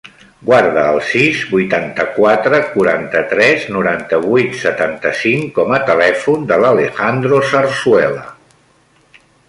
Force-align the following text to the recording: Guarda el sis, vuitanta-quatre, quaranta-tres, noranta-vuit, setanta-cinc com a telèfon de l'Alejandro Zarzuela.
Guarda 0.45 0.83
el 0.93 0.95
sis, 1.09 1.41
vuitanta-quatre, 1.49 2.61
quaranta-tres, 2.71 3.67
noranta-vuit, 3.75 4.57
setanta-cinc 4.63 5.53
com 5.59 5.77
a 5.77 5.81
telèfon 5.91 6.49
de 6.53 6.59
l'Alejandro 6.65 7.45
Zarzuela. 7.53 8.27